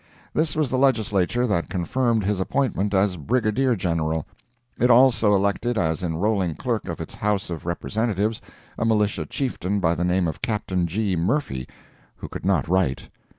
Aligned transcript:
This 0.33 0.55
was 0.55 0.71
the 0.71 0.79
Legislature 0.79 1.45
that 1.45 1.69
confirmed 1.69 2.23
his 2.23 2.39
appointment 2.39 2.91
as 2.91 3.17
Brigadier 3.17 3.75
General. 3.75 4.25
It 4.79 4.89
also 4.89 5.35
elected 5.35 5.77
as 5.77 6.01
enrolling 6.01 6.55
clerk 6.55 6.87
of 6.87 6.99
its 6.99 7.13
House 7.13 7.51
of 7.51 7.67
Representatives 7.67 8.41
a 8.79 8.83
militia 8.83 9.27
chieftain 9.27 9.79
by 9.79 9.93
the 9.93 10.03
name 10.03 10.27
of 10.27 10.41
Captain 10.41 10.87
G. 10.87 11.15
Murphy, 11.15 11.67
who 12.15 12.27
could 12.27 12.47
not 12.47 12.67
write. 12.67 13.09